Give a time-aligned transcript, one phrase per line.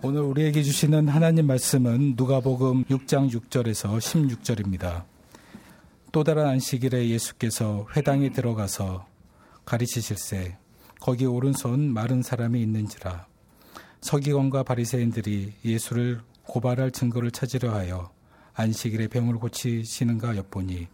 [0.00, 5.02] 오늘 우리에게 주시는 하나님 말씀은 누가복음 6장 6절에서 16절입니다.
[6.12, 9.08] 또 다른 안식일에 예수께서 회당에 들어가서
[9.64, 10.56] 가르치실세
[11.00, 13.26] 거기 오른손 마른 사람이 있는지라
[14.00, 18.12] 서기관과 바리새인들이 예수를 고발할 증거를 찾으려 하여
[18.54, 20.86] 안식일에 병을 고치시는가 엿보니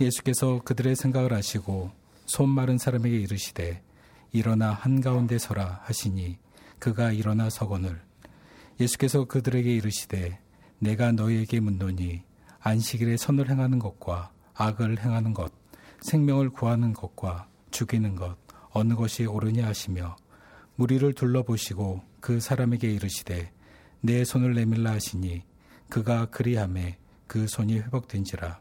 [0.00, 1.92] 예수께서 그들의 생각을 아시고
[2.26, 3.80] 손 마른 사람에게 이르시되
[4.32, 6.36] 일어나 한가운데 서라 하시니
[6.80, 8.02] 그가 일어나 서거늘
[8.80, 10.38] 예수께서 그들에게 이르시되
[10.78, 12.22] 내가 너희에게 묻노니
[12.60, 15.52] 안식일에 선을 행하는 것과 악을 행하는 것
[16.00, 18.36] 생명을 구하는 것과 죽이는 것
[18.70, 20.16] 어느 것이 옳으냐 하시며
[20.76, 23.52] 무리를 둘러보시고 그 사람에게 이르시되
[24.00, 25.42] 내 손을 내밀라 하시니
[25.88, 28.60] 그가 그리함에 그 손이 회복된지라.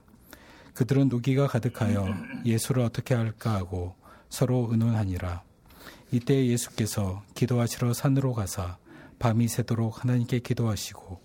[0.74, 2.08] 그들은 누기가 가득하여
[2.46, 3.96] 예수를 어떻게 할까 하고
[4.30, 5.44] 서로 의논하니라.
[6.12, 8.78] 이때 예수께서 기도하시러 산으로 가사
[9.24, 11.22] 밤이 새도록 하나님께 기도하시고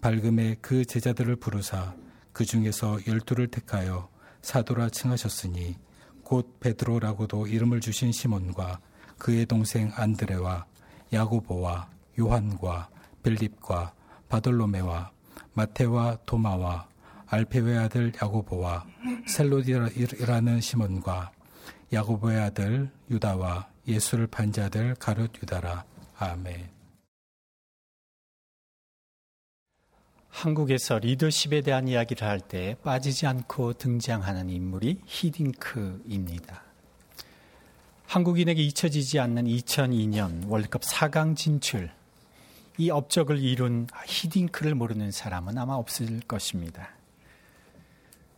[0.00, 1.94] 밝음에 그 제자들을 부르사
[2.32, 4.08] 그 중에서 열두를 택하여
[4.42, 5.76] 사도라 칭하셨으니
[6.24, 8.80] 곧 베드로라고도 이름을 주신 시몬과
[9.18, 10.66] 그의 동생 안드레와
[11.12, 12.88] 야고보와 요한과
[13.22, 13.92] 빌립과
[14.28, 15.12] 바돌로메와
[15.52, 16.88] 마테와 도마와
[17.26, 18.84] 알페의 아들 야고보와
[19.28, 21.30] 셀로디라는 시몬과
[21.92, 25.84] 야고보의 아들 유다와 예수를 반자들 가룟 유다라
[26.18, 26.77] 아멘.
[30.30, 36.62] 한국에서 리더십에 대한 이야기를 할 때 빠지지 않고 등장하는 인물이 히딩크입니다.
[38.06, 41.90] 한국인에게 잊혀지지 않는 2002년 월드컵 4강 진출,
[42.78, 46.90] 이 업적을 이룬 히딩크를 모르는 사람은 아마 없을 것입니다.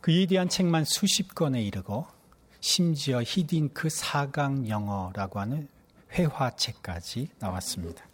[0.00, 2.06] 그에 대한 책만 수십 권에 이르고
[2.60, 5.68] 심지어 히딩크 4강 영어라고 하는
[6.12, 8.04] 회화책까지 나왔습니다.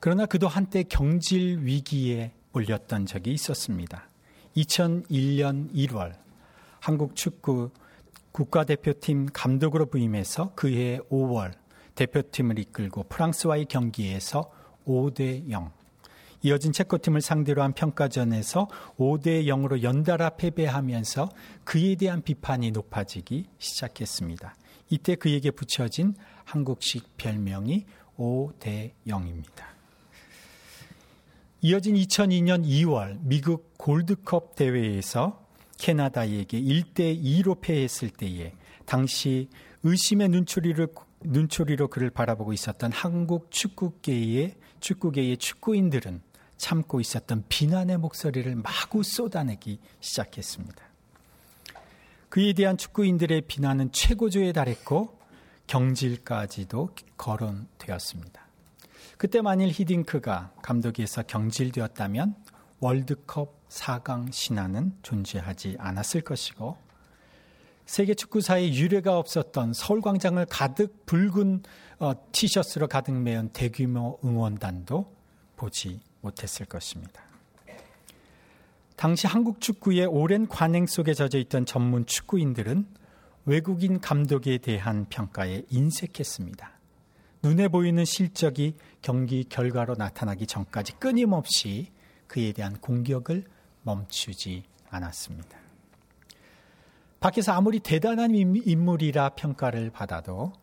[0.00, 4.08] 그러나 그도 한때 경질 위기에 올렸던 적이 있었습니다.
[4.56, 6.14] 2001년 1월
[6.80, 7.70] 한국 축구
[8.32, 11.52] 국가대표팀 감독으로 부임해서 그해 5월
[11.94, 14.50] 대표팀을 이끌고 프랑스와의 경기에서
[14.86, 15.70] 5대 0.
[16.42, 21.30] 이어진 체코팀을 상대로 한 평가전에서 5대 0으로 연달아 패배하면서
[21.64, 24.54] 그에 대한 비판이 높아지기 시작했습니다.
[24.90, 26.14] 이때 그에게 붙여진
[26.44, 27.86] 한국식 별명이
[28.18, 29.75] 5대 0입니다.
[31.68, 35.44] 이어진 2002년 2월 미국 골드컵 대회에서
[35.78, 38.52] 캐나다에게 1대 2로 패했을 때에
[38.84, 39.48] 당시
[39.82, 40.86] 의심의 눈초리를
[41.24, 46.22] 눈초리로 그를 바라보고 있었던 한국 축구계의 축구계의 축구인들은
[46.56, 50.84] 참고 있었던 비난의 목소리를 마구 쏟아내기 시작했습니다.
[52.28, 55.18] 그에 대한 축구인들의 비난은 최고조에 달했고
[55.66, 58.45] 경질까지도 거론되었습니다.
[59.16, 62.34] 그때 만일 히딩크가 감독에서 경질되었다면
[62.80, 66.76] 월드컵 4강 신화는 존재하지 않았을 것이고
[67.86, 71.62] 세계 축구사에 유례가 없었던 서울광장을 가득 붉은
[71.98, 75.14] 어, 티셔츠로 가득 메운 대규모 응원단도
[75.56, 77.22] 보지 못했을 것입니다.
[78.96, 82.86] 당시 한국 축구의 오랜 관행 속에 젖어 있던 전문 축구인들은
[83.46, 86.75] 외국인 감독에 대한 평가에 인색했습니다.
[87.46, 91.92] 눈에 보이는 실적이 경기 결과로 나타나기 전까지 끊임없이
[92.26, 93.44] 그에 대한 공격을
[93.82, 95.56] 멈추지 않았습니다.
[97.20, 100.54] 밖에서 아무리 대단한 인물이라 평가를 받아도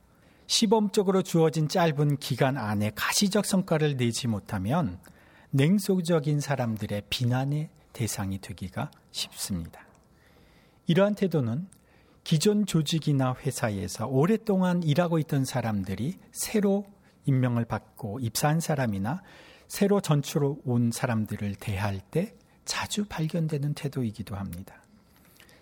[0.47, 4.99] 시범적으로 주어진 짧은 기간 안에 가시적 성과를 내지 못하면
[5.51, 9.87] 냉소적인 사람들의 비난의 대상이 되기가 쉽습니다.
[10.87, 11.65] 이러한 태도는
[12.23, 16.85] 기존 조직이나 회사에서 오랫동안 일하고 있던 사람들이 새로
[17.25, 19.21] 임명을 받고 입사한 사람이나
[19.67, 22.33] 새로 전출 온 사람들을 대할 때
[22.65, 24.75] 자주 발견되는 태도이기도 합니다.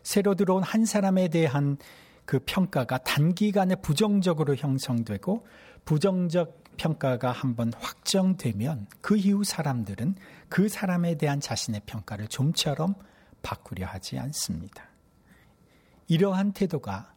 [0.04, 1.78] 새로 들어온 한 사람에 대한
[2.26, 5.46] 그 평가가 단기간에 부정적으로 형성되고
[5.86, 10.16] 부정적 평가가 한번 확정되면 그 이후 사람들은
[10.50, 12.96] 그 사람에 대한 자신의 평가를 좀처럼
[13.42, 14.91] 바꾸려 하지 않습니다.
[16.12, 17.14] 이러한 태도가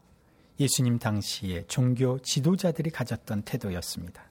[0.61, 4.23] 예수님 당시에 종교 지도자들이 가졌던 태도였습니다.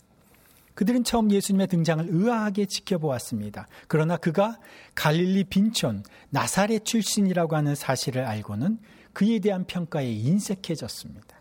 [0.74, 3.68] 그들은 처음 예수님의 등장을 의아하게 지켜보았습니다.
[3.90, 4.58] 그러나 그가
[4.96, 8.80] 갈릴리 빈촌 나사렛 출신이라고 하는 사실을 알고는
[9.12, 11.36] 그에 대한 평가에 인색해졌습니다.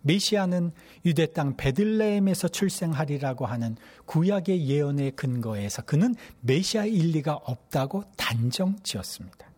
[0.00, 0.72] 메시아는
[1.04, 3.76] 유대 땅 베들레헴에서 출생하리라고 하는
[4.06, 9.51] 구약의 예언의 근거에서 그는 메시아의 일리가 없다고 단정 지었습니다.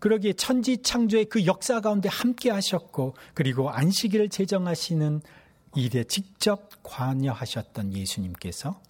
[0.00, 5.20] 그러기에 천지 창조의 그 역사 가운데 함께 하셨고 그리고 안식일을 제정하시는
[5.76, 8.80] 일에 직접 관여하셨던 예수님께서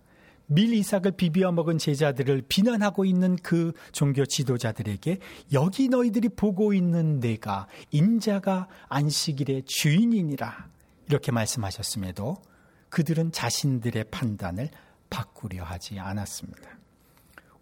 [0.47, 5.19] 밀 이삭을 비비어 먹은 제자들을 비난하고 있는 그 종교 지도자들에게
[5.53, 10.69] 여기 너희들이 보고 있는 내가 인자가 안식일의 주인이니라
[11.09, 12.37] 이렇게 말씀하셨음에도
[12.89, 14.71] 그들은 자신들의 판단을
[15.09, 16.80] 바꾸려 하지 않았습니다.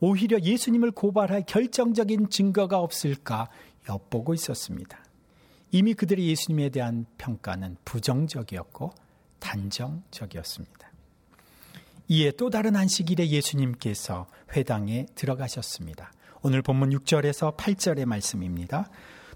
[0.00, 3.49] 오히려 예수님을 고발할 결정적인 증거가 없을까
[3.89, 4.99] 엿보고 있었습니다.
[5.71, 8.93] 이미 그들의 예수님에 대한 평가는 부정적이었고
[9.39, 10.89] 단정적이었습니다.
[12.09, 16.11] 이에 또 다른 안식일에 예수님께서 회당에 들어가셨습니다.
[16.43, 18.89] 오늘 본문 6절에서 8절의 말씀입니다.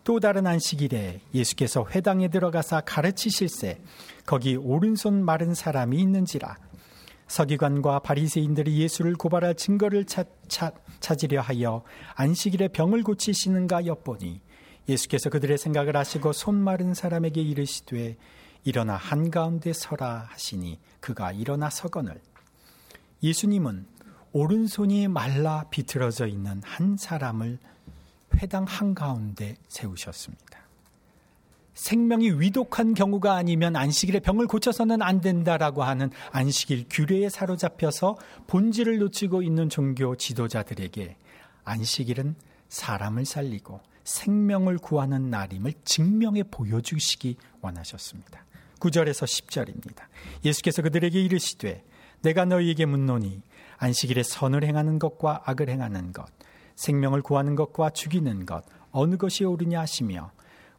[0.05, 3.81] 또 다른 안식일에 예수께서 회당에 들어가사 가르치실세
[4.25, 6.57] 거기 오른손 마른 사람이 있는지라
[7.27, 11.83] 서기관과 바리새인들이 예수를 고발할 증거를 찾, 찾, 찾으려 하여
[12.15, 14.41] 안식일에 병을 고치시는가 엿보니
[14.89, 18.17] 예수께서 그들의 생각을 아시고 손 마른 사람에게 이르시되
[18.65, 22.21] 일어나 한가운데 서라 하시니 그가 일어나 서거늘
[23.23, 23.87] 예수님은
[24.33, 27.59] 오른손이 말라 비틀어져 있는 한 사람을
[28.39, 30.52] 회당 한가운데 세우셨습니다.
[31.75, 38.17] 생명이 위독한 경우가 아니면 안식일에 병을 고쳐서는 안 된다라고 하는 안식일 규례에 사로잡혀서
[38.47, 41.17] 본질을 놓치고 있는 종교 지도자들에게
[41.65, 42.35] 안식일은
[42.69, 48.45] 사람을 살리고 생명을 구하는 날임을 증명해 보여주시기 원하셨습니다.
[48.81, 50.03] 9절에서 10절입니다.
[50.45, 51.85] 예수께서 그들에게 이르시되
[52.23, 53.43] 내가 너희에게 묻노니
[53.79, 56.27] 안식일에 선을 행하는 것과 악을 행하는 것
[56.77, 60.33] 생명을 구하는 것과 죽이는 것 어느 것이 옳으냐 하시며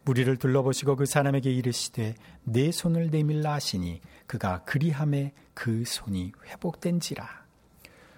[0.05, 7.43] 무리를 둘러보시고 그 사람에게 이르시되 내 손을 내밀라 하시니 그가 그리함에 그 손이 회복된지라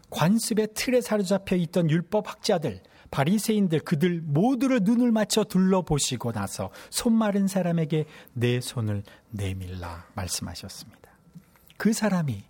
[0.09, 7.47] 관습의 틀에 사로잡혀 있던 율법 학자들 바리새인들 그들 모두를 눈을 맞춰 둘러보시고 나서 손 마른
[7.47, 11.11] 사람에게 내 손을 내밀라 말씀하셨습니다.
[11.77, 12.43] 그 사람이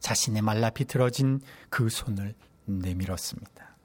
[0.00, 1.40] 자신의 말라 비틀어진
[1.70, 2.34] 그 손을
[2.64, 3.76] 내밀었습니다.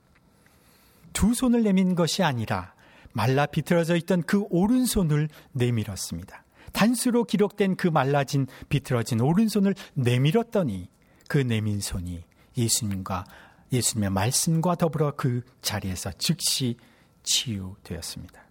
[1.13, 2.73] 두 손을 내민 것이 아니라
[3.17, 6.43] 말라 비틀어져 있던 그 오른손을 내밀었습니다.
[6.71, 10.87] 단수로 기록된 그 말라진 비틀어진 오른손을 내밀었더니
[11.27, 12.23] 그 내민 손이
[12.55, 13.25] 예수님과
[13.71, 16.77] 예수님의 말씀과 더불어 그 자리에서 즉시
[17.23, 18.46] 치유되었습니다.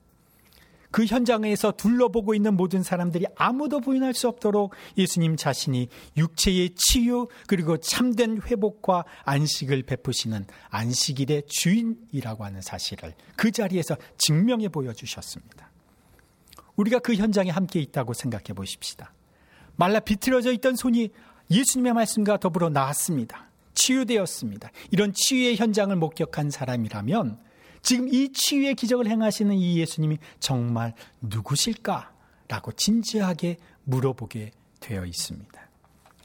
[0.96, 7.76] 그 현장에서 둘러보고 있는 모든 사람들이 아무도 부인할 수 없도록 예수님 자신이 육체의 치유 그리고
[7.76, 15.70] 참된 회복과 안식을 베푸시는 안식일의 주인이라고 하는 사실을 그 자리에서 증명해 보여주셨습니다.
[16.76, 19.12] 우리가 그 현장에 함께 있다고 생각해 보십시다.
[19.76, 21.10] 말라 비틀어져 있던 손이
[21.50, 23.50] 예수님의 말씀과 더불어 나왔습니다.
[23.74, 24.70] 치유되었습니다.
[24.92, 27.38] 이런 치유의 현장을 목격한 사람이라면
[27.82, 32.12] 지금 이 치유의 기적을 행하시는 이 예수님이 정말 누구실까
[32.48, 35.68] 라고 진지하게 물어보게 되어 있습니다.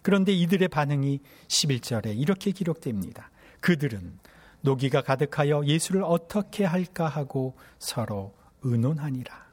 [0.01, 3.29] 그런데 이들의 반응이 11절에 이렇게 기록됩니다.
[3.59, 4.19] 그들은
[4.61, 8.33] 노기가 가득하여 예수를 어떻게 할까 하고 서로
[8.63, 9.51] 의논하니라.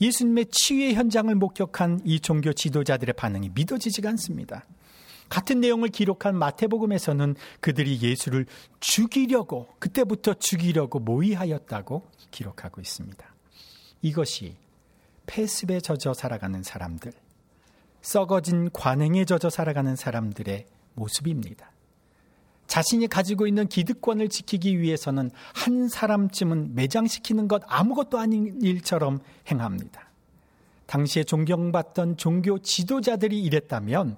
[0.00, 4.64] 예수님의 치유의 현장을 목격한 이 종교 지도자들의 반응이 믿어지지가 않습니다.
[5.28, 8.46] 같은 내용을 기록한 마태복음에서는 그들이 예수를
[8.80, 13.26] 죽이려고 그때부터 죽이려고 모의하였다고 기록하고 있습니다.
[14.02, 14.56] 이것이
[15.26, 17.12] 폐습에 젖어 살아가는 사람들,
[18.00, 21.72] 썩어진 관행에 젖어 살아가는 사람들의 모습입니다.
[22.66, 30.10] 자신이 가지고 있는 기득권을 지키기 위해서는 한 사람쯤은 매장시키는 것 아무것도 아닌 일처럼 행합니다.
[30.86, 34.16] 당시에 존경받던 종교 지도자들이 이랬다면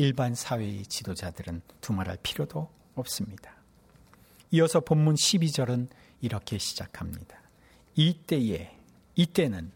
[0.00, 3.54] 일반 사회의 지도자들은 두말할 필요도 없습니다.
[4.50, 5.88] 이어서 본문 12절은
[6.22, 7.36] 이렇게 시작합니다.
[7.96, 8.74] 이때에,
[9.14, 9.70] 이때는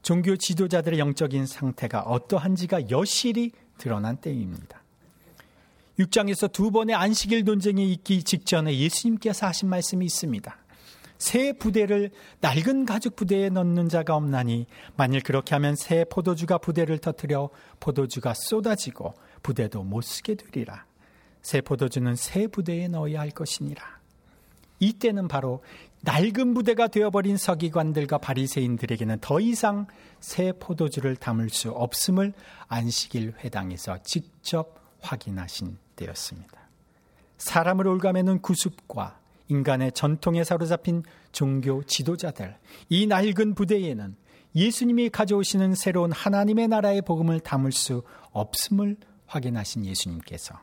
[0.00, 4.82] 종교 지도자들의 영적인 상태가 어떠한지가 여실히 드러난 때입니다.
[5.98, 10.56] 6장에서 두 번의 안식일 논쟁이 있기 직전에 예수님께서 하신 말씀이 있습니다.
[11.18, 17.50] 새 부대를 낡은 가죽 부대에 넣는 자가 없나니 만일 그렇게 하면 새 포도주가 부대를 터뜨려
[17.78, 19.12] 포도주가 쏟아지고
[19.42, 20.84] 부대도 못 쓰게 되리라.
[21.42, 24.00] 새 포도주는 새 부대에 넣어야 할 것이니라.
[24.80, 25.62] 이때는 바로
[26.02, 29.86] 낡은 부대가 되어버린 서기관들과 바리새인들에게는 더 이상
[30.20, 32.32] 새 포도주를 담을 수 없음을
[32.68, 36.58] 안식일 회당에서 직접 확인하신 때였습니다.
[37.36, 39.18] 사람을 올가매는 구습과
[39.48, 42.56] 인간의 전통에 사로잡힌 종교 지도자들,
[42.88, 44.16] 이 낡은 부대에는
[44.54, 48.96] 예수님이 가져오시는 새로운 하나님의 나라의 복음을 담을 수 없음을
[49.30, 50.60] 확인하신 예수님께서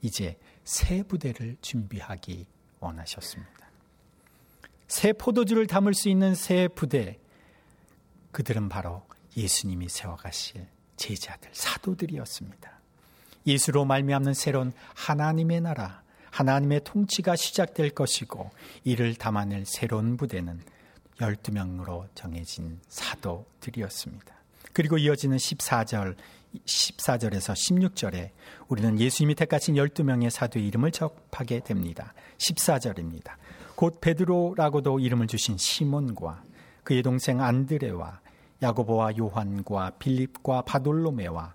[0.00, 2.46] 이제 새 부대를 준비하기
[2.78, 3.52] 원하셨습니다.
[4.86, 7.18] 새 포도주를 담을 수 있는 새 부대,
[8.30, 9.02] 그들은 바로
[9.36, 10.66] 예수님이 세워가실
[10.96, 12.70] 제자들, 사도들이었습니다.
[13.46, 18.50] 예수로 말미암는 새로운 하나님의 나라, 하나님의 통치가 시작될 것이고
[18.84, 20.62] 이를 담아낼 새로운 부대는
[21.18, 24.34] 12명으로 정해진 사도들이었습니다.
[24.72, 26.16] 그리고 이어지는 14절
[26.64, 28.30] 14절에서 16절에
[28.68, 32.14] 우리는 예수님이 택하신 12명의 사도의 이름을 접하게 됩니다.
[32.38, 33.32] 14절입니다.
[33.74, 36.44] 곧 베드로라고도 이름을 주신 시몬과
[36.84, 38.20] 그의 동생 안드레와
[38.62, 41.54] 야고보와 요한과 빌립과 바돌로메와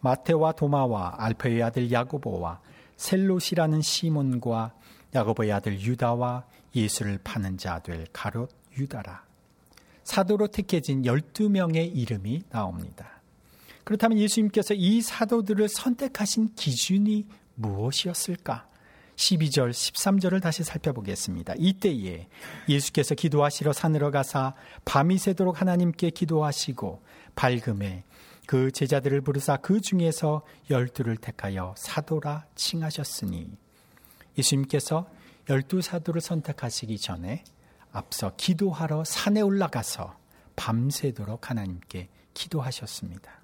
[0.00, 2.60] 마테와 도마와 알페의 아들 야고보와
[2.96, 4.74] 셀롯이라는 시몬과
[5.14, 6.44] 야고보의 아들 유다와
[6.74, 9.24] 예수를 파는 자될 가롯 유다라.
[10.04, 13.19] 사도로 택해진 12명의 이름이 나옵니다.
[13.90, 18.68] 그렇다면 예수님께서 이 사도들을 선택하신 기준이 무엇이었을까?
[19.16, 21.54] 12절, 13절을 다시 살펴보겠습니다.
[21.58, 22.28] 이때에
[22.68, 24.54] 예수께서 기도하시러 산으로 가사
[24.84, 27.02] 밤이 새도록 하나님께 기도하시고
[27.34, 28.04] 밝음에
[28.46, 33.50] 그 제자들을 부르사 그 중에서 열두를 택하여 사도라 칭하셨으니
[34.38, 35.10] 예수님께서
[35.48, 37.42] 열두 사도를 선택하시기 전에
[37.90, 40.16] 앞서 기도하러 산에 올라가서
[40.54, 43.39] 밤새도록 하나님께 기도하셨습니다.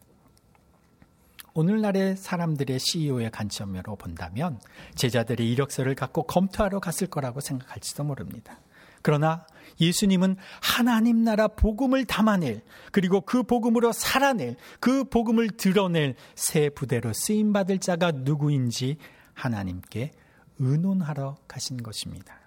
[1.56, 4.60] 오늘날의 사람들의 CEO의 관점으로 본다면
[4.94, 8.60] 제자들의 이력서를 갖고 검토하러 갔을 거라고 생각할지도 모릅니다.
[9.00, 9.46] 그러나
[9.80, 12.60] 예수님은 하나님 나라 복음을 담아낼
[12.92, 18.98] 그리고 그 복음으로 살아낼 그 복음을 드러낼 새 부대로 쓰임 받을 자가 누구인지
[19.32, 20.10] 하나님께
[20.58, 22.38] 의논하러 가신 것입니다.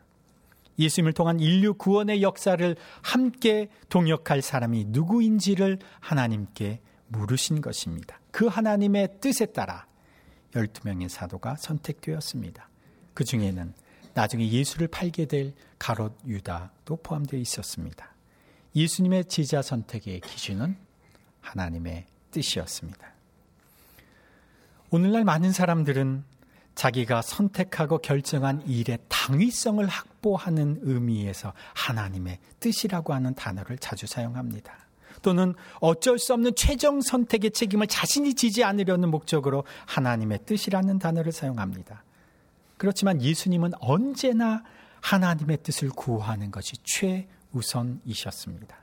[0.77, 8.19] 예수님을 통한 인류 구원의 역사를 함께 동역할 사람이 누구인지를 하나님께 물으신 것입니다.
[8.31, 9.85] 그 하나님의 뜻에 따라
[10.53, 12.69] 12명의 사도가 선택되었습니다.
[13.13, 13.73] 그 중에는
[14.13, 18.13] 나중에 예수를 팔게 될 가롯 유다도 포함되어 있었습니다.
[18.75, 20.75] 예수님의 제자 선택의 기준은
[21.41, 23.13] 하나님의 뜻이었습니다.
[24.91, 26.23] 오늘날 많은 사람들은
[26.75, 34.88] 자기가 선택하고 결정한 일의 당위성을 확보하는 의미에서 하나님의 뜻이라고 하는 단어를 자주 사용합니다.
[35.21, 42.03] 또는 어쩔 수 없는 최종 선택의 책임을 자신이 지지 않으려는 목적으로 하나님의 뜻이라는 단어를 사용합니다.
[42.77, 44.63] 그렇지만 예수님은 언제나
[45.01, 46.73] 하나님의 뜻을 구하는 것이
[47.51, 48.77] 최우선이셨습니다.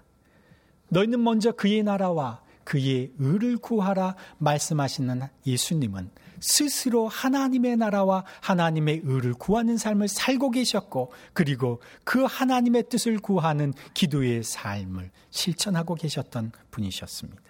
[0.88, 9.76] 너희는 먼저 그의 나라와 그의 의를 구하라 말씀하시는 예수님은 스스로 하나님의 나라와 하나님의 의를 구하는
[9.76, 17.42] 삶을 살고 계셨고 그리고 그 하나님의 뜻을 구하는 기도의 삶을 실천하고 계셨던 분이셨습니다.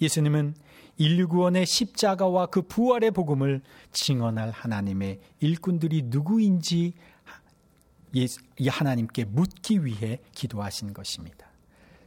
[0.00, 0.54] 예수님은
[0.98, 6.94] 인류 구원의 십자가와 그 부활의 복음을 증언할 하나님의 일꾼들이 누구인지
[8.68, 11.51] 하나님께 묻기 위해 기도하신 것입니다.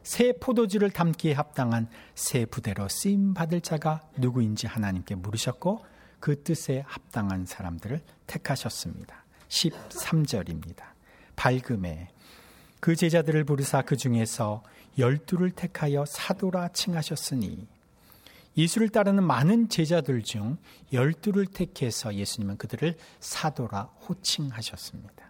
[0.05, 5.83] 새 포도주를 담기에 합당한 새 부대로 쓰임 받을 자가 누구인지 하나님께 물으셨고
[6.19, 9.25] 그 뜻에 합당한 사람들을 택하셨습니다.
[9.49, 10.83] 13절입니다.
[11.35, 12.09] 밝음에
[12.79, 14.61] 그 제자들을 부르사 그 중에서
[14.99, 17.67] 열두를 택하여 사도라 칭하셨으니
[18.57, 20.57] 예수를 따르는 많은 제자들 중
[20.93, 25.25] 열두를 택해서 예수님은 그들을 사도라 호칭하셨습니다.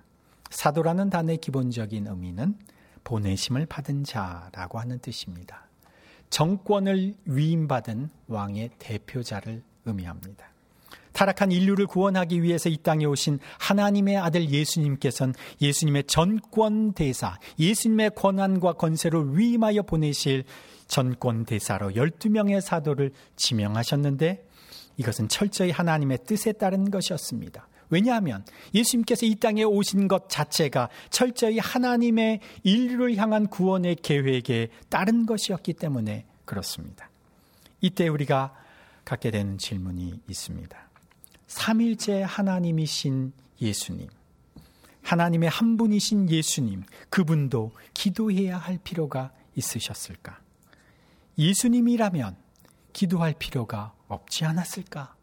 [0.50, 2.58] 사도라는 단어의 기본적인 의미는
[3.06, 5.70] 보내심을 받은 자라고 하는 뜻입니다.
[6.30, 10.48] 정권을 위임받은 왕의 대표자를 의미합니다.
[11.14, 18.74] 타락한 인류를 구원하기 위해서 이 땅에 오신 하나님의 아들 예수님께서는 예수님의 전권 대사, 예수님의 권한과
[18.74, 20.44] 건세를 위임하여 보내실
[20.88, 24.46] 전권 대사로 12명의 사도를 지명하셨는데
[24.98, 27.68] 이것은 철저히 하나님의 뜻에 따른 것이었습니다.
[27.90, 35.74] 왜냐하면 예수님께서 이 땅에 오신 것 자체가 철저히 하나님의 인류를 향한 구원의 계획에 따른 것이었기
[35.74, 37.10] 때문에 그렇습니다.
[37.82, 38.54] 이때 우리가
[39.04, 40.90] 갖게 되는 질문이 있습니다.
[41.48, 44.08] 삼일째 하나님이신 예수님,
[45.04, 50.40] 하나님의 한 분이신 예수님, 그분도 기도해야 할 필요가 있으셨을까?
[51.38, 52.36] 예수님이라면
[52.94, 55.16] 기도할 필요가 없지 않았을까?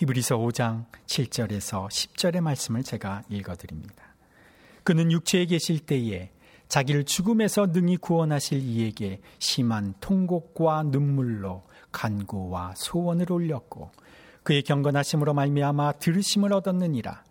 [0.00, 4.14] 히브리서 5장 7절에서 10절의 말씀을 제가 읽어드립니다.
[4.82, 6.30] 그는 육체에 계실 때에
[6.68, 13.90] 자기를 죽음에서 능히 구원하실 이에게 심한 통곡과 눈물로 간구와 소원을 올렸고
[14.42, 17.22] 그의 경건하심으로 말미암아 들으심을 얻었느니라.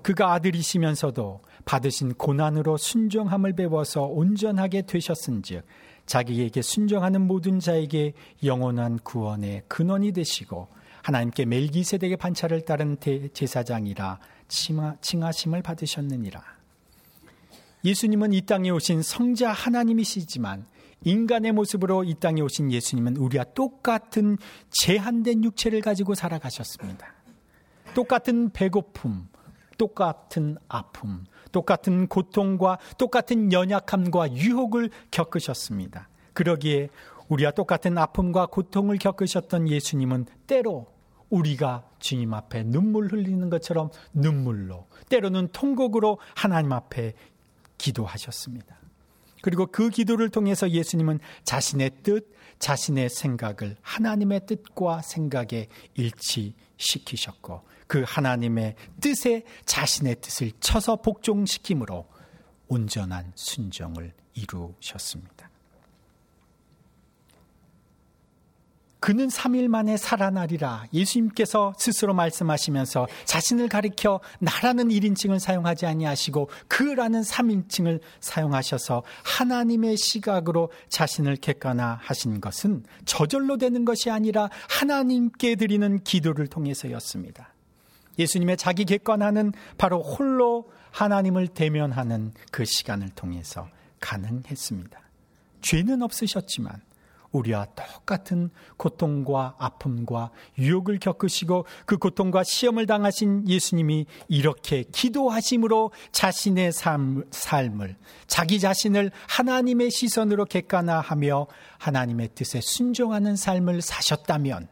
[0.00, 5.66] 그가 아들이시면서도 받으신 고난으로 순종함을 배워서 온전하게 되셨은즉
[6.06, 8.14] 자기에게 순종하는 모든 자에게
[8.44, 10.68] 영원한 구원의 근원이 되시고
[11.04, 12.96] 하나님께 멜기세덱의 반차를 따른
[13.34, 14.18] 제사장이라
[14.48, 16.42] 칭하심을 받으셨느니라.
[17.84, 20.64] 예수님은 이 땅에 오신 성자 하나님이시지만
[21.02, 24.38] 인간의 모습으로 이 땅에 오신 예수님은 우리와 똑같은
[24.70, 27.12] 제한된 육체를 가지고 살아가셨습니다.
[27.94, 29.28] 똑같은 배고픔,
[29.76, 36.08] 똑같은 아픔, 똑같은 고통과 똑같은 연약함과 유혹을 겪으셨습니다.
[36.32, 36.88] 그러기에
[37.28, 40.93] 우리와 똑같은 아픔과 고통을 겪으셨던 예수님은 때로
[41.34, 47.14] 우리가 주님 앞에 눈물 흘리는 것처럼 눈물로, 때로는 통곡으로 하나님 앞에
[47.76, 48.78] 기도하셨습니다.
[49.42, 58.76] 그리고 그 기도를 통해서 예수님은 자신의 뜻, 자신의 생각을 하나님의 뜻과 생각에 일치시키셨고 그 하나님의
[59.00, 62.06] 뜻에 자신의 뜻을 쳐서 복종시킴으로
[62.68, 65.50] 온전한 순종을 이루셨습니다.
[69.04, 78.00] 그는 3일 만에 살아나리라 예수님께서 스스로 말씀하시면서 자신을 가리켜 나라는 1인칭을 사용하지 아니하시고 그라는 3인칭을
[78.20, 87.52] 사용하셔서 하나님의 시각으로 자신을 객관화하신 것은 저절로 되는 것이 아니라 하나님께 드리는 기도를 통해서였습니다.
[88.18, 93.68] 예수님의 자기 객관화는 바로 홀로 하나님을 대면하는 그 시간을 통해서
[94.00, 94.98] 가능했습니다.
[95.60, 96.80] 죄는 없으셨지만
[97.34, 107.24] 우리와 똑같은 고통과 아픔과 유혹을 겪으시고 그 고통과 시험을 당하신 예수님이 이렇게 기도하심으로 자신의 삶,
[107.30, 111.46] 삶을 자기 자신을 하나님의 시선으로 객관화하며
[111.78, 114.68] 하나님의 뜻에 순종하는 삶을 사셨다면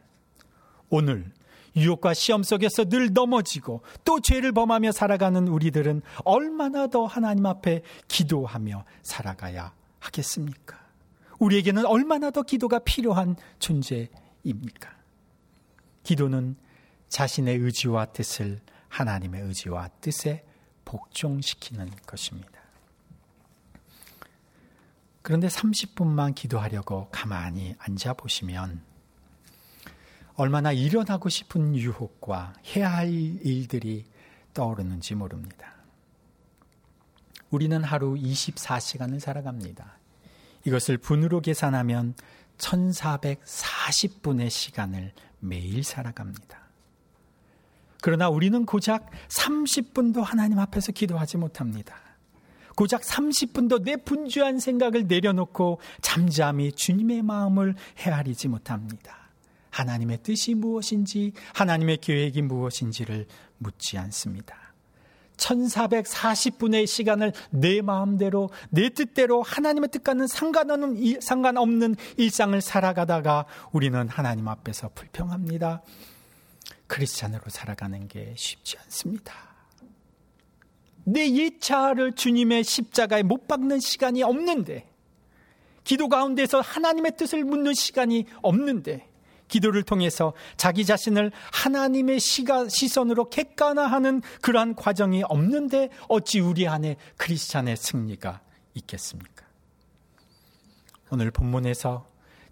[0.89, 1.31] 오늘
[1.75, 8.85] 유혹과 시험 속에서 늘 넘어지고 또 죄를 범하며 살아가는 우리들은 얼마나 더 하나님 앞에 기도하며
[9.01, 10.82] 살아가야 하겠습니까?
[11.43, 14.95] 우리에게는 얼마나 더 기도가 필요한 존재입니까?
[16.03, 16.55] 기도는
[17.09, 20.45] 자신의 의지와 뜻을 하나님의 의지와 뜻에
[20.85, 22.61] 복종시키는 것입니다.
[25.21, 28.81] 그런데 30분만 기도하려고 가만히 앉아 보시면
[30.35, 34.05] 얼마나 일어나고 싶은 유혹과 해야 할 일들이
[34.53, 35.73] 떠오르는지 모릅니다.
[37.49, 40.02] 우리는 하루 24시간을 살아갑니다.
[40.65, 42.15] 이것을 분으로 계산하면
[42.57, 46.63] 1440분의 시간을 매일 살아갑니다.
[48.01, 51.95] 그러나 우리는 고작 30분도 하나님 앞에서 기도하지 못합니다.
[52.75, 59.29] 고작 30분도 내 분주한 생각을 내려놓고 잠잠히 주님의 마음을 헤아리지 못합니다.
[59.69, 64.62] 하나님의 뜻이 무엇인지, 하나님의 계획이 무엇인지를 묻지 않습니다.
[65.37, 74.89] 1440분의 시간을 내 마음대로, 내 뜻대로 하나님의 뜻과는 상관없는, 상관없는 일상을 살아가다가 우리는 하나님 앞에서
[74.93, 75.81] 불평합니다.
[76.87, 79.33] 크리스찬으로 살아가는 게 쉽지 않습니다.
[81.05, 84.87] 내 예차를 주님의 십자가에 못 박는 시간이 없는데,
[85.83, 89.09] 기도 가운데서 하나님의 뜻을 묻는 시간이 없는데,
[89.47, 97.77] 기도를 통해서 자기 자신을 하나님의 시가, 시선으로 객관화하는 그러한 과정이 없는데 어찌 우리 안에 크리스찬의
[97.77, 98.41] 승리가
[98.75, 99.45] 있겠습니까?
[101.11, 102.07] 오늘 본문에서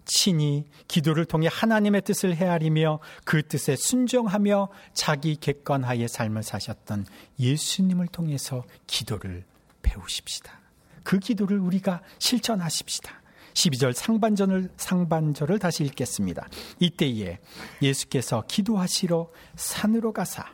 [0.06, 7.06] 친히 기도를 통해 하나님의 뜻을 헤아리며 그 뜻에 순종하며 자기 객관하의 삶을 사셨던
[7.40, 9.46] 예수님을 통해서 기도를
[9.82, 10.60] 배우십시다.
[11.04, 13.21] 그 기도를 우리가 실천하십시다.
[13.54, 16.48] 12절 상반절을 상반절을 다시 읽겠습니다.
[16.80, 17.40] 이때에
[17.82, 20.46] 예수께서 기도하시러 산으로 가사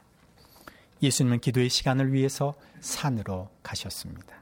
[1.02, 4.36] 예수님은 기도의 시간을 위해서 산으로 가셨습니다.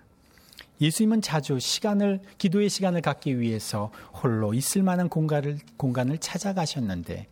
[0.82, 7.28] 예수님은 자주 시간을 기도의 시간을 갖기 위해서 홀로 있을 만한 공간을 공간을 찾아가셨는데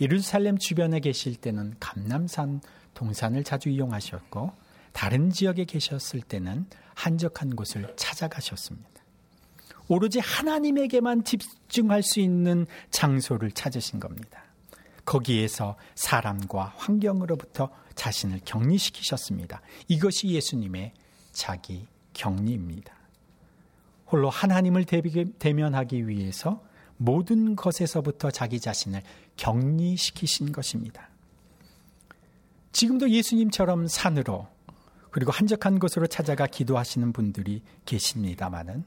[0.00, 2.60] 예루살렘 주변에 계실 때는 감남산
[2.94, 4.52] 동산을 자주 이용하셨고
[4.92, 8.97] 다른 지역에 계셨을 때는 한적한 곳을 찾아가셨습니다.
[9.88, 14.44] 오로지 하나님에게만 집중할 수 있는 장소를 찾으신 겁니다.
[15.04, 19.62] 거기에서 사람과 환경으로부터 자신을 격리시키셨습니다.
[19.88, 20.92] 이것이 예수님의
[21.32, 22.94] 자기 격리입니다.
[24.10, 24.84] 홀로 하나님을
[25.38, 26.62] 대면하기 위해서
[26.98, 29.02] 모든 것에서부터 자기 자신을
[29.36, 31.08] 격리시키신 것입니다.
[32.72, 34.46] 지금도 예수님처럼 산으로
[35.10, 38.84] 그리고 한적한 곳으로 찾아가 기도하시는 분들이 계십니다마는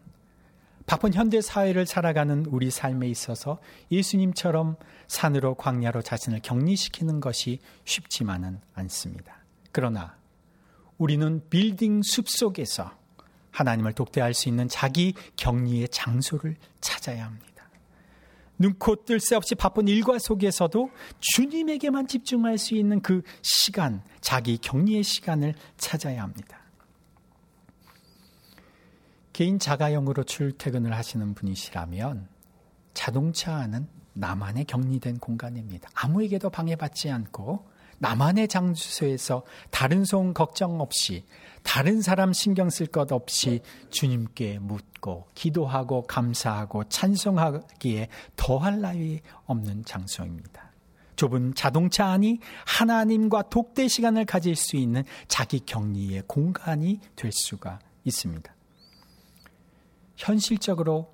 [0.85, 3.59] 바쁜 현대 사회를 살아가는 우리 삶에 있어서
[3.91, 4.75] 예수님처럼
[5.07, 9.37] 산으로 광야로 자신을 격리시키는 것이 쉽지만은 않습니다.
[9.71, 10.15] 그러나
[10.97, 12.91] 우리는 빌딩 숲 속에서
[13.51, 17.51] 하나님을 독대할 수 있는 자기 격리의 장소를 찾아야 합니다.
[18.57, 25.03] 눈코 뜰 새 없이 바쁜 일과 속에서도 주님에게만 집중할 수 있는 그 시간, 자기 격리의
[25.03, 26.60] 시간을 찾아야 합니다.
[29.41, 32.27] 개인 자가용으로 출퇴근을 하시는 분이시라면
[32.93, 35.89] 자동차 안은 나만의 격리된 공간입니다.
[35.95, 41.25] 아무에게도 방해받지 않고 나만의 장소에서 다른 송 걱정 없이
[41.63, 50.71] 다른 사람 신경 쓸 것 없이 주님께 묻고 기도하고 감사하고 찬송하기에 더할 나위 없는 장소입니다.
[51.15, 58.53] 좁은 자동차 안이 하나님과 독대 시간을 가질 수 있는 자기 격리의 공간이 될 수가 있습니다.
[60.21, 61.11] 현실적으로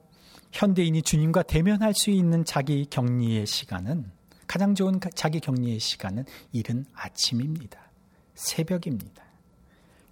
[0.52, 4.12] 현대인이 주님과 대면할 수 있는 자기 격리의 시간은
[4.48, 7.80] 가장 좋은 자기 격리의 시간은 이른 아침입니다.
[8.36, 9.24] 새벽입니다.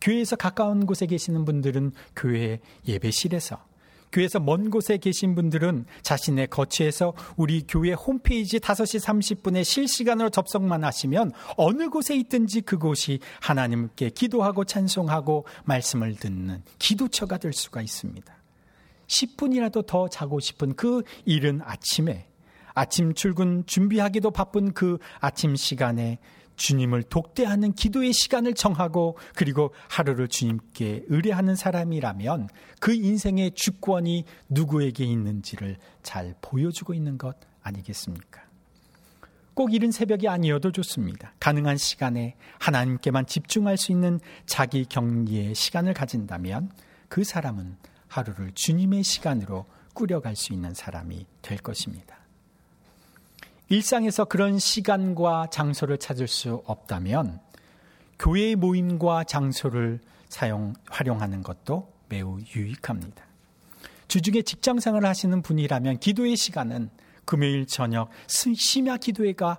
[0.02, 3.66] 교회에서 가까운 곳에 계시는 분들은 교회 예배실에서
[4.12, 11.32] 교회에서 먼 곳에 계신 분들은 자신의 거처에서 우리 교회 홈페이지 5시 30분에 실시간으로 접속만 하시면
[11.58, 18.45] 어느 곳에 있든지 그곳이 하나님께 기도하고 찬송하고 말씀을 듣는 기도처가 될 수가 있습니다.
[19.08, 22.28] 10분이라도 더 자고 싶은 그 이른 아침에
[22.74, 26.20] 아침 출근 준비하기도 바쁜 그 아침 시간에
[26.56, 35.78] 주님을 독대하는 기도의 시간을 정하고 그리고 하루를 주님께 의뢰하는 사람이라면 그 인생의 주권이 누구에게 있는지를
[36.04, 38.44] 잘 보여주고 있는 것 아니겠습니까?
[39.54, 41.34] 꼭 이른 새벽이 아니어도 좋습니다.
[41.40, 46.72] 가능한 시간에 하나님께만 집중할 수 있는 자기 격리의 시간을 가진다면
[47.08, 47.78] 그 사람은
[48.16, 52.16] 하루를 주님의 시간으로 꾸려갈 수 있는 사람이 될 것입니다.
[53.68, 57.40] 일상에서 그런 시간과 장소를 찾을 수 없다면
[58.18, 60.00] 교회의 모임과 장소를
[60.30, 63.26] 사용, 활용하는 것도 매우 유익합니다.
[64.08, 66.90] 주중에 직장 생활을 하시는 분이라면 기도의 시간은
[67.26, 69.58] 금요일 저녁 심야 기도회가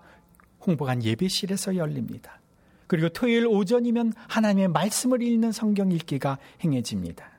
[0.66, 2.40] 홍보관 예배실에서 열립니다.
[2.86, 7.35] 그리고 토요일 오전이면 하나님의 말씀을 읽는 성경 읽기가 행해집니다.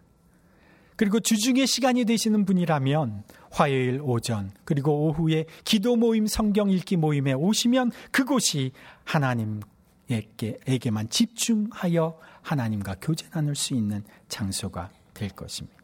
[0.97, 7.91] 그리고 주중에 시간이 되시는 분이라면 화요일 오전 그리고 오후에 기도 모임 성경 읽기 모임에 오시면
[8.12, 8.71] 그곳이
[9.05, 15.77] 하나님에게만 집중하여 하나님과 교제 나눌 수 있는 장소가 될 것입니다.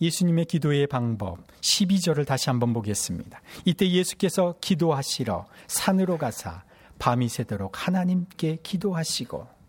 [0.00, 3.40] 예수님의 기도의 방법 12절을 다시 한번 보겠습니다.
[3.64, 6.64] 이때 예수께서 기도하시러 산으로 가사
[6.98, 9.61] 밤이 새도록 하나님께 기도하시고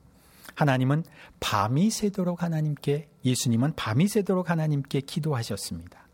[0.55, 1.03] 하나님은
[1.39, 6.07] 밤이 새도록 하나님께 예수님은 밤이 새도록 하나님께 기도하셨습니다.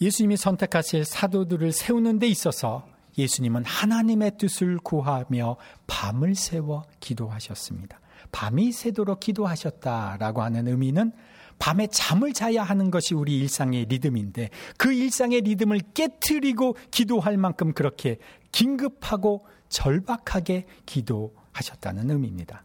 [0.00, 2.86] 예수님이 선택하실 사도들을 세우는 데 있어서
[3.18, 5.56] 예수님은 하나님의 뜻을 구하며
[5.86, 8.00] 밤을 새워 기도하셨습니다.
[8.32, 11.12] 밤이 새도록 기도하셨다라고 하는 의미는
[11.58, 18.18] 밤에 잠을 자야 하는 것이 우리 일상의 리듬인데 그 일상의 리듬을 깨뜨리고 기도할 만큼 그렇게
[18.50, 22.64] 긴급하고 절박하게 기도 하셨다는 의미입니다.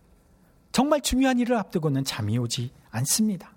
[0.71, 3.53] 정말 중요한 일을 앞두고는 잠이 오지 않습니다.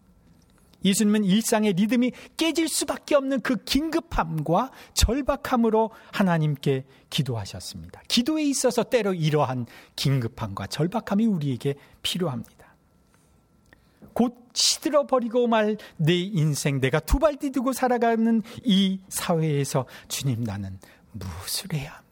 [0.83, 8.01] 예수님은 일상의 리듬이 깨질 수밖에 없는 그 긴급함과 절박함으로 하나님께 기도하셨습니다.
[8.09, 9.66] 기도에 있어서 때로 이러한
[9.97, 12.75] 긴급함과 절박함이 우리에게 필요합니다.
[14.14, 20.79] 곧 시들어 버리고 말 내 인생, 내가 두 발 디디고 살아가는 이 사회에서 주님 나는
[21.12, 22.10] 무엇을 해야 합니까?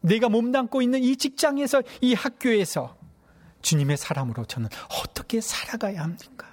[0.00, 2.96] 내가 몸담고 있는 이 직장에서 이 학교에서
[3.62, 4.68] 주님의 사람으로 저는
[5.02, 6.46] 어떻게 살아가야 합니까?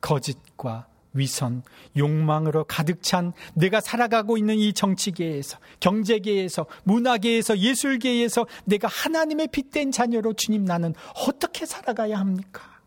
[0.00, 1.62] 거짓과 위선,
[1.96, 10.34] 욕망으로 가득 찬 내가 살아가고 있는 이 정치계에서, 경제계에서, 문화계에서, 예술계에서 내가 하나님의 핏된 자녀로
[10.34, 10.94] 주님 나는
[11.26, 12.80] 어떻게 살아가야 합니까?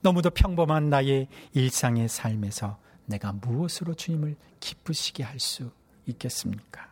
[0.00, 5.70] 너무도 평범한 나의 일상의 삶에서 내가 무엇으로 주님을 기쁘시게 할 수
[6.08, 6.88] 있겠습니까?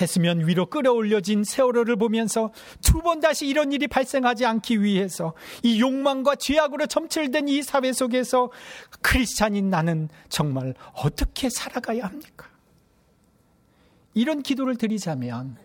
[0.00, 6.36] 했으면 위로 끌어올려진 세월호를 보면서 두 번 다시 이런 일이 발생하지 않기 위해서 이 욕망과
[6.36, 8.50] 죄악으로 점철된 이 사회 속에서
[9.00, 12.48] 크리스찬인 나는 정말 어떻게 살아가야 합니까?
[14.14, 15.56] 이런 기도를 드리자면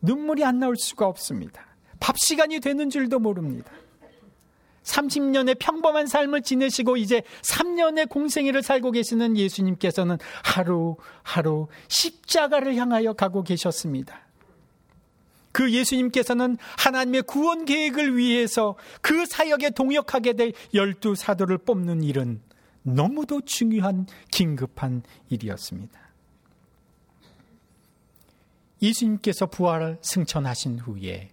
[0.00, 1.66] 눈물이 안 나올 수가 없습니다.
[2.00, 3.70] 밥 시간이 되는 줄도 모릅니다.
[4.84, 14.20] 30년의 평범한 삶을 지내시고 이제 3년의 공생애를 살고 계시는 예수님께서는 하루하루 십자가를 향하여 가고 계셨습니다.
[15.52, 22.40] 그 예수님께서는 하나님의 구원 계획을 위해서 그 사역에 동역하게 될 열두 사도를 뽑는 일은
[22.82, 26.00] 너무도 중요한 긴급한 일이었습니다.
[28.80, 31.30] 예수님께서 부활을 승천하신 후에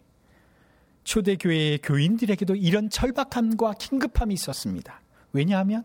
[1.10, 5.02] 초대교회의 교인들에게도 이런 절박함과 긴급함이 있었습니다.
[5.34, 5.84] 왜냐하면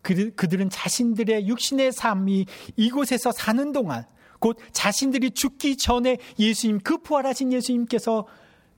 [0.00, 4.06] 그들은 자신들의 육신의 삶이 이곳에서 사는 동안
[4.38, 8.26] 곧 자신들이 죽기 전에 예수님, 그 부활하신 예수님께서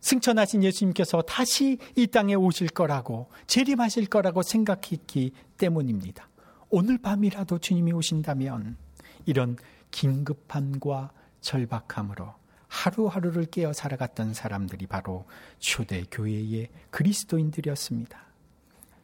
[0.00, 6.28] 승천하신 예수님께서 다시 이 땅에 오실 거라고 재림하실 거라고 생각했기 때문입니다.
[6.70, 8.76] 오늘 밤이라도 주님이 오신다면
[9.24, 9.56] 이런
[9.92, 12.39] 긴급함과 절박함으로
[12.70, 15.26] 하루하루를 깨어 살아갔던 사람들이 바로
[15.58, 18.18] 초대 교회의 그리스도인들이었습니다.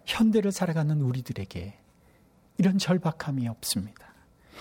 [0.07, 1.74] 현대를 살아가는 우리들에게
[2.59, 4.14] 이런 절박함이 없습니다.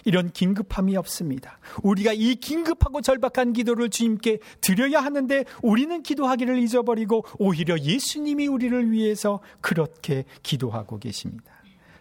[0.04, 1.60] 이런 긴급함이 없습니다.
[1.82, 9.40] 우리가 이 긴급하고 절박한 기도를 주님께 드려야 하는데 우리는 기도하기를 잊어버리고 오히려 예수님이 우리를 위해서
[9.62, 11.54] 그렇게 기도하고 계십니다.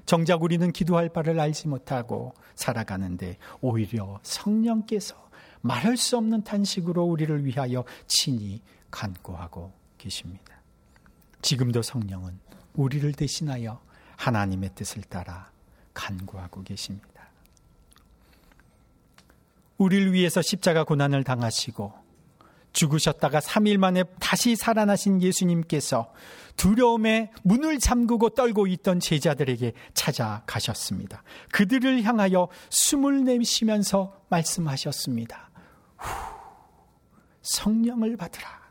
[0.07, 5.25] 정작 우리는 기도할 바를 알지 못하고 살아가는데 오히려 성령께서
[5.65, 10.61] 말할 수 없는 탄식으로 우리를 위하여 친히 간구하고 계십니다.
[11.41, 12.39] 지금도 성령은
[12.75, 13.81] 우리를 대신하여
[14.17, 15.51] 하나님의 뜻을 따라
[15.95, 17.09] 간구하고 계십니다.
[19.79, 21.95] 우리를 위해서 십자가 고난을 당하시고
[22.75, 26.13] 죽으셨다가 3일 만에 다시 살아나신 예수님께서
[26.57, 31.23] 두려움에 문을 잠그고 떨고 있던 제자들에게 찾아가셨습니다.
[31.53, 35.54] 그들을 향하여 숨을 내쉬면서 말씀하셨습니다.
[36.05, 36.35] 후,
[37.43, 38.65] 성령을 받으라.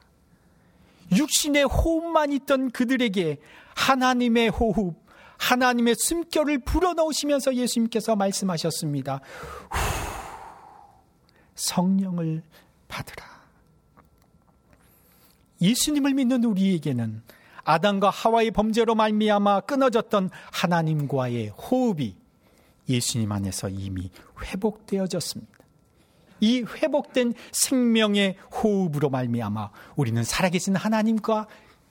[1.15, 3.38] 육신의 호흡만 있던 그들에게
[3.76, 4.96] 하나님의 호흡,
[5.38, 9.19] 하나님의 숨결을 불어넣으시면서 예수님께서 말씀하셨습니다.
[9.69, 9.80] 후,
[11.56, 12.43] 성령을
[12.88, 13.34] 받으라.
[15.62, 17.24] 예수님을 믿는 우리에게는
[17.63, 22.15] 아담과 하와의 범죄로 말미암아 끊어졌던 하나님과의 호흡이
[22.89, 25.62] 예수님 안에서 이미 회복되어졌습니다.
[26.43, 31.47] 이 회복된 생명의 호흡으로 말미암아 우리는 살아계신 하나님과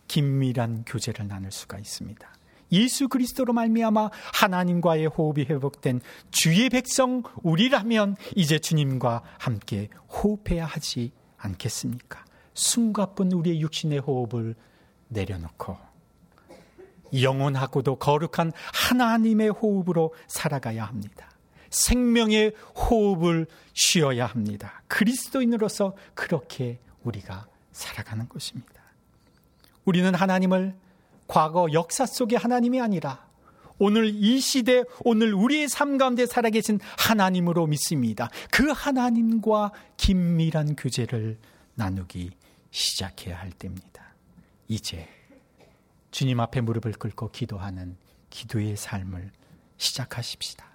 [0.08, 2.30] 긴밀한 교제를 나눌 수가 있습니다.
[2.72, 12.22] 예수 그리스도로 말미암아 하나님과의 호흡이 회복된 주의 백성 우리라면 이제 주님과 함께 호흡해야 하지 않겠습니까?
[12.52, 14.54] 숨가쁜 우리의 육신의 호흡을
[15.08, 15.78] 내려놓고
[17.18, 21.31] 영원하고도 거룩한 하나님의 호흡으로 살아가야 합니다.
[21.72, 24.82] 생명의 호흡을 쉬어야 합니다.
[24.86, 28.80] 그리스도인으로서 그렇게 우리가 살아가는 것입니다.
[29.84, 30.74] 우리는 하나님을
[31.26, 33.26] 과거 역사 속의 하나님이 아니라
[33.78, 38.30] 오늘 이 시대, 오늘 우리의 삶 가운데 살아계신 하나님으로 믿습니다.
[38.50, 41.38] 그 하나님과 긴밀한 교제를
[41.74, 42.30] 나누기
[42.70, 44.14] 시작해야 할 때입니다.
[44.68, 45.08] 이제
[46.12, 47.96] 주님 앞에 무릎을 꿇고 기도하는
[48.30, 49.32] 기도의 삶을
[49.78, 50.71] 시작하십시다.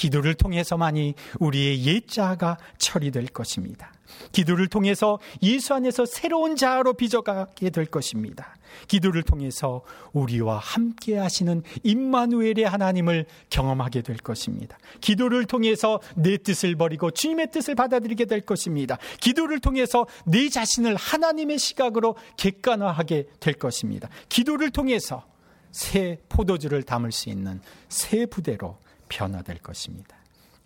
[0.00, 3.92] 기도를 통해서만이 우리의 옛자가 처리될 것입니다.
[4.32, 8.56] 기도를 통해서 예수 안에서 새로운 자아로 빚어가게 될 것입니다.
[8.88, 9.82] 기도를 통해서
[10.14, 14.78] 우리와 함께 하시는 임마누엘의 하나님을 경험하게 될 것입니다.
[15.02, 18.96] 기도를 통해서 내 뜻을 버리고 주님의 뜻을 받아들이게 될 것입니다.
[19.20, 24.08] 기도를 통해서 내 자신을 하나님의 시각으로 객관화하게 될 것입니다.
[24.30, 25.26] 기도를 통해서
[25.72, 27.60] 새 포도주를 담을 수 있는
[27.90, 28.78] 새 부대로
[29.10, 30.16] 변화될 것입니다.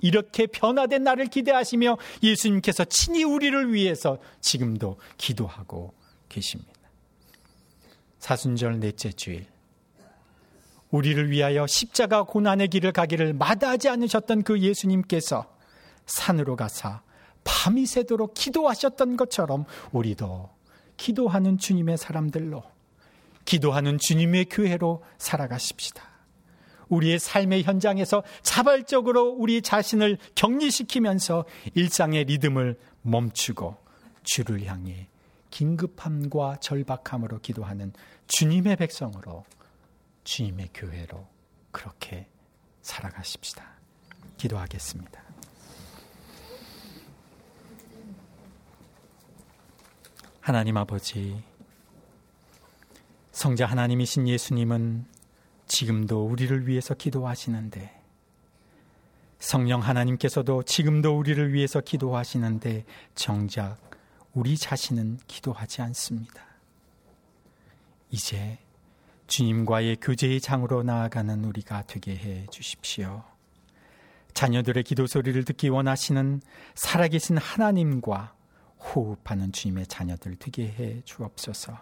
[0.01, 5.95] 이렇게 변화된 나를 기대하시며 예수님께서 친히 우리를 위해서 지금도 기도하고
[6.29, 6.73] 계십니다.
[8.19, 9.47] 사순절 넷째 주일.
[10.91, 15.53] 우리를 위하여 십자가 고난의 길을 가기를 마다하지 않으셨던 그 예수님께서
[16.07, 17.03] 산으로 가사
[17.43, 20.51] 밤이 새도록 기도하셨던 것처럼 우리도
[20.97, 22.63] 기도하는 주님의 사람들로
[23.45, 26.14] 기도하는 주님의 교회로 살아가십시다.
[26.89, 31.45] 우리의 삶의 현장에서 자발적으로 우리 자신을 격리시키면서
[31.75, 33.77] 일상의 리듬을 멈추고
[34.23, 35.09] 주를 향해
[35.51, 37.93] 긴급함과 절박함으로 기도하는
[38.27, 39.45] 주님의 백성으로
[40.25, 41.29] 주님의 교회로
[41.71, 42.29] 그렇게
[42.83, 43.65] 살아가십시다.
[44.37, 45.23] 기도하겠습니다.
[50.41, 51.43] 하나님 아버지,
[53.33, 55.07] 성자 하나님이신 예수님은
[55.67, 58.03] 지금도 우리를 위해서 기도하시는데
[59.39, 63.77] 성령 하나님께서도 지금도 우리를 위해서 기도하시는데 정작
[64.33, 66.43] 우리 자신은 기도하지 않습니다.
[68.11, 68.59] 이제
[69.27, 73.23] 주님과의 교제의 장으로 나아가는 우리가 되게 해 주십시오.
[74.33, 76.41] 자녀들의 기도 소리를 듣기 원하시는
[76.75, 78.35] 살아계신 하나님과
[78.79, 81.79] 호흡하는 주님의 자녀들 되게 해 주옵소서.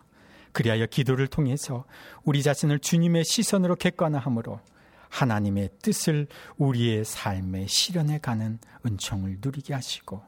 [0.53, 1.85] 그리하여 기도를 통해서
[2.25, 4.61] 우리 자신을 주님의 시선으로 객관화함으로
[5.09, 10.23] 하나님의 뜻을 우리의 삶에 실현해 가는 은총을 누리게 하시고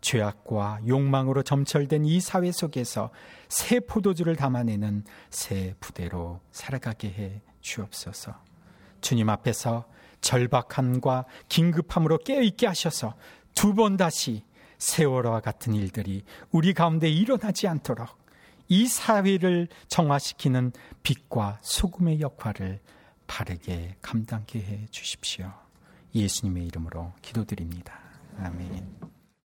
[0.00, 3.10] 죄악과 욕망으로 점철된 이 사회 속에서
[3.48, 8.34] 새 포도주를 담아내는 새 부대로 살아가게 해 주옵소서.
[9.00, 9.86] 주님 앞에서
[10.20, 13.14] 절박함과 긴급함으로 깨어있게 하셔서
[13.54, 14.44] 두 번 다시
[14.78, 18.08] 세월호와 같은 일들이 우리 가운데 일어나지 않도록
[18.72, 22.80] 이 사회를 정화시키는 빛과 소금의 역할을
[23.26, 25.52] 바르게 감당케 해 주십시오.
[26.14, 28.00] 예수님의 이름으로 기도드립니다.
[28.38, 29.21] 아멘.